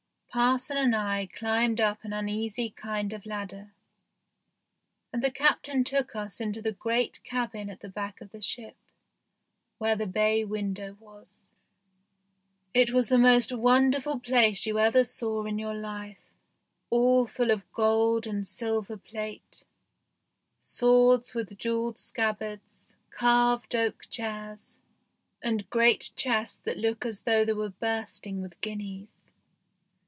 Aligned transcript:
Parson 0.33 0.77
and 0.77 0.95
I 0.95 1.25
climbed 1.25 1.81
up 1.81 2.05
an 2.05 2.13
uneasy 2.13 2.69
kind 2.69 3.11
of 3.11 3.25
ladder, 3.25 3.73
and 5.11 5.21
the 5.21 5.29
Captain 5.29 5.83
took 5.83 6.15
us 6.15 6.39
into 6.39 6.61
the 6.61 6.71
great 6.71 7.21
cabin 7.25 7.69
at 7.69 7.81
the 7.81 7.89
back 7.89 8.21
of 8.21 8.31
the 8.31 8.39
ship, 8.39 8.77
where 9.77 9.97
the 9.97 10.07
bay 10.07 10.45
window 10.45 10.95
was. 11.01 11.47
It 12.73 12.91
was 12.91 13.09
the 13.09 13.17
most 13.17 13.51
wonderful 13.51 14.21
place 14.21 14.65
you 14.65 14.79
ever 14.79 15.03
saw 15.03 15.43
in 15.43 15.59
your 15.59 15.73
life, 15.73 16.29
THE 16.29 16.29
GHOST 16.29 16.29
SHIP 16.29 16.67
13 16.87 16.99
all 17.01 17.27
full 17.27 17.51
of 17.51 17.73
gold 17.73 18.25
and 18.25 18.47
silver 18.47 18.95
plate, 18.95 19.65
swords 20.61 21.33
with 21.33 21.57
jewelled 21.57 21.99
scabbards, 21.99 22.95
carved 23.09 23.75
oak 23.75 24.03
chairs, 24.09 24.79
and 25.43 25.69
great 25.69 26.11
chests 26.15 26.57
that 26.59 26.77
look 26.77 27.05
as 27.05 27.23
though 27.23 27.43
they 27.43 27.51
were 27.51 27.71
bursting 27.71 28.41
with 28.41 28.61
guineas. 28.61 29.09